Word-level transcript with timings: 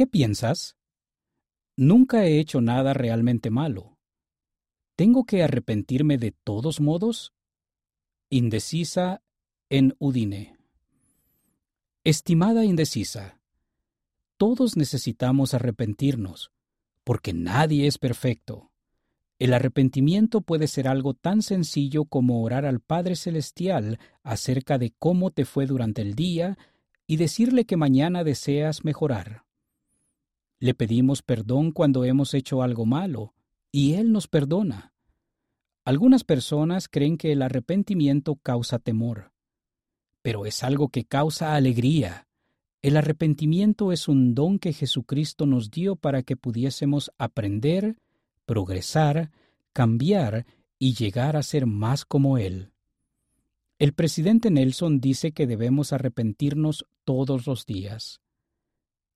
¿Qué 0.00 0.06
piensas? 0.06 0.78
Nunca 1.76 2.24
he 2.24 2.38
hecho 2.38 2.62
nada 2.62 2.94
realmente 2.94 3.50
malo. 3.50 3.98
¿Tengo 4.96 5.24
que 5.24 5.42
arrepentirme 5.42 6.16
de 6.16 6.32
todos 6.32 6.80
modos? 6.80 7.34
Indecisa 8.30 9.20
en 9.68 9.94
Udine. 9.98 10.56
Estimada 12.02 12.64
indecisa, 12.64 13.42
todos 14.38 14.74
necesitamos 14.74 15.52
arrepentirnos, 15.52 16.50
porque 17.04 17.34
nadie 17.34 17.86
es 17.86 17.98
perfecto. 17.98 18.70
El 19.38 19.52
arrepentimiento 19.52 20.40
puede 20.40 20.66
ser 20.66 20.88
algo 20.88 21.12
tan 21.12 21.42
sencillo 21.42 22.06
como 22.06 22.42
orar 22.42 22.64
al 22.64 22.80
Padre 22.80 23.16
Celestial 23.16 23.98
acerca 24.22 24.78
de 24.78 24.94
cómo 24.98 25.30
te 25.30 25.44
fue 25.44 25.66
durante 25.66 26.00
el 26.00 26.14
día 26.14 26.56
y 27.06 27.18
decirle 27.18 27.66
que 27.66 27.76
mañana 27.76 28.24
deseas 28.24 28.82
mejorar. 28.82 29.44
Le 30.60 30.74
pedimos 30.74 31.22
perdón 31.22 31.72
cuando 31.72 32.04
hemos 32.04 32.34
hecho 32.34 32.62
algo 32.62 32.84
malo, 32.84 33.34
y 33.72 33.94
Él 33.94 34.12
nos 34.12 34.28
perdona. 34.28 34.92
Algunas 35.84 36.22
personas 36.22 36.88
creen 36.88 37.16
que 37.16 37.32
el 37.32 37.40
arrepentimiento 37.40 38.36
causa 38.36 38.78
temor, 38.78 39.32
pero 40.20 40.44
es 40.44 40.62
algo 40.62 40.90
que 40.90 41.06
causa 41.06 41.54
alegría. 41.54 42.28
El 42.82 42.98
arrepentimiento 42.98 43.90
es 43.90 44.06
un 44.06 44.34
don 44.34 44.58
que 44.58 44.74
Jesucristo 44.74 45.46
nos 45.46 45.70
dio 45.70 45.96
para 45.96 46.22
que 46.22 46.36
pudiésemos 46.36 47.10
aprender, 47.16 47.96
progresar, 48.44 49.30
cambiar 49.72 50.46
y 50.78 50.92
llegar 50.92 51.36
a 51.36 51.42
ser 51.42 51.64
más 51.64 52.04
como 52.04 52.36
Él. 52.36 52.72
El 53.78 53.94
presidente 53.94 54.50
Nelson 54.50 55.00
dice 55.00 55.32
que 55.32 55.46
debemos 55.46 55.94
arrepentirnos 55.94 56.84
todos 57.04 57.46
los 57.46 57.64
días. 57.64 58.20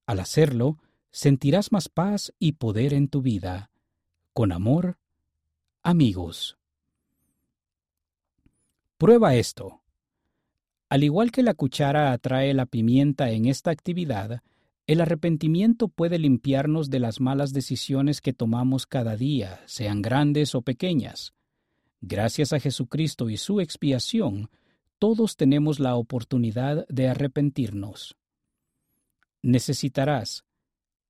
Al 0.06 0.20
hacerlo, 0.20 0.79
sentirás 1.14 1.70
más 1.70 1.88
paz 1.88 2.34
y 2.41 2.54
poder 2.54 2.92
en 2.92 3.06
tu 3.06 3.23
vida. 3.23 3.70
Con 4.32 4.51
amor, 4.51 4.98
amigos. 5.84 6.59
Prueba 8.98 9.37
esto. 9.37 9.80
Al 10.88 11.04
igual 11.04 11.30
que 11.30 11.45
la 11.45 11.54
cuchara 11.54 12.10
atrae 12.10 12.52
la 12.52 12.66
pimienta 12.66 13.30
en 13.30 13.45
esta 13.45 13.70
actividad, 13.70 14.42
el 14.88 15.01
arrepentimiento 15.01 15.87
puede 15.87 16.18
limpiarnos 16.18 16.90
de 16.90 16.98
las 16.98 17.20
malas 17.20 17.52
decisiones 17.52 18.20
que 18.20 18.32
tomamos 18.32 18.85
cada 18.85 19.16
día, 19.16 19.60
sean 19.66 20.02
grandes 20.02 20.57
o 20.57 20.62
pequeñas. 20.62 21.32
Gracias 22.01 22.52
a 22.52 22.59
Jesucristo 22.59 23.30
y 23.30 23.37
su 23.37 23.60
expiación, 23.60 24.51
todos 24.98 25.37
tenemos 25.37 25.79
la 25.79 25.95
oportunidad 25.95 26.88
de 26.88 27.09
arrepentirnos. 27.09 28.16
Necesitarás 29.42 30.43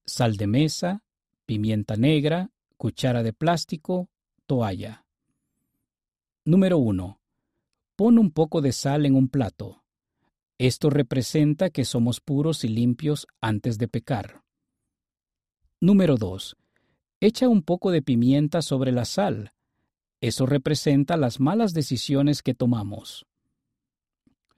sal 0.05 0.37
de 0.37 0.47
mesa, 0.47 1.03
pimienta 1.47 1.97
negra, 1.97 2.51
cuchara 2.77 3.23
de 3.23 3.33
plástico, 3.33 4.09
toalla. 4.47 5.05
Número 6.45 6.79
1. 6.79 7.21
Pon 7.97 8.19
un 8.19 8.31
poco 8.31 8.61
de 8.61 8.73
sal 8.73 9.07
en 9.07 9.15
un 9.15 9.29
plato. 9.29 9.83
Esto 10.59 10.91
representa 10.91 11.71
que 11.71 11.85
somos 11.85 12.21
puros 12.21 12.65
y 12.65 12.69
limpios 12.69 13.27
antes 13.41 13.79
de 13.79 13.89
pecar. 13.89 14.43
Número 15.81 16.17
2. 16.17 16.57
Echa 17.21 17.49
un 17.49 17.63
poco 17.63 17.91
de 17.91 18.03
pimienta 18.03 18.63
sobre 18.63 18.93
la 18.93 19.05
sal. 19.05 19.53
Eso 20.21 20.47
representa 20.47 21.17
las 21.17 21.41
malas 21.41 21.75
decisiones 21.75 22.43
que 22.43 22.55
tomamos. 22.55 23.27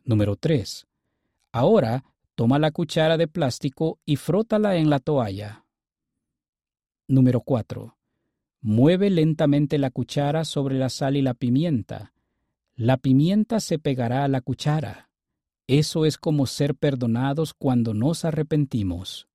Número 0.04 0.36
3. 0.36 0.86
Ahora 1.52 2.04
toma 2.36 2.58
la 2.58 2.70
cuchara 2.70 3.16
de 3.16 3.26
plástico 3.26 3.98
y 4.04 4.16
frótala 4.16 4.76
en 4.76 4.90
la 4.90 5.00
toalla. 5.00 5.64
Número 7.08 7.40
4. 7.40 7.96
Mueve 8.60 9.10
lentamente 9.10 9.78
la 9.78 9.90
cuchara 9.90 10.44
sobre 10.44 10.76
la 10.76 10.90
sal 10.90 11.16
y 11.16 11.22
la 11.22 11.34
pimienta. 11.34 12.12
La 12.74 12.98
pimienta 12.98 13.58
se 13.58 13.78
pegará 13.78 14.22
a 14.22 14.28
la 14.28 14.42
cuchara. 14.42 15.08
Eso 15.66 16.04
es 16.04 16.18
como 16.18 16.46
ser 16.46 16.74
perdonados 16.74 17.54
cuando 17.54 17.94
nos 17.94 18.24
arrepentimos. 18.24 19.28